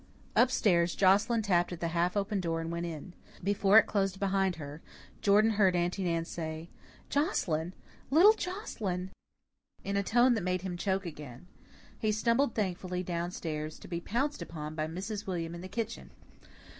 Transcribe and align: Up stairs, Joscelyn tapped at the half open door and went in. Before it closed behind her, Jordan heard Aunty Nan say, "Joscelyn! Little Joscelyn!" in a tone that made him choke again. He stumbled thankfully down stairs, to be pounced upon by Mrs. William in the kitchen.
Up 0.35 0.49
stairs, 0.49 0.95
Joscelyn 0.95 1.43
tapped 1.43 1.71
at 1.71 1.79
the 1.79 1.89
half 1.89 2.17
open 2.17 2.41
door 2.41 2.59
and 2.59 2.71
went 2.71 2.87
in. 2.87 3.13
Before 3.43 3.77
it 3.77 3.85
closed 3.85 4.19
behind 4.19 4.55
her, 4.55 4.81
Jordan 5.21 5.51
heard 5.51 5.75
Aunty 5.75 6.03
Nan 6.03 6.25
say, 6.25 6.71
"Joscelyn! 7.11 7.73
Little 8.09 8.33
Joscelyn!" 8.33 9.11
in 9.83 9.95
a 9.97 10.01
tone 10.01 10.33
that 10.33 10.41
made 10.41 10.63
him 10.63 10.75
choke 10.75 11.05
again. 11.05 11.45
He 11.99 12.11
stumbled 12.11 12.55
thankfully 12.55 13.03
down 13.03 13.29
stairs, 13.29 13.77
to 13.77 13.87
be 13.87 14.01
pounced 14.01 14.41
upon 14.41 14.73
by 14.73 14.87
Mrs. 14.87 15.27
William 15.27 15.53
in 15.53 15.61
the 15.61 15.67
kitchen. 15.67 16.09